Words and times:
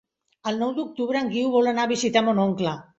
El 0.51 0.57
nou 0.61 0.71
d'octubre 0.79 1.21
en 1.27 1.31
Guiu 1.37 1.55
vol 1.59 1.73
anar 1.75 1.87
a 1.87 1.95
visitar 1.97 2.29
mon 2.29 2.47
oncle. 2.51 2.79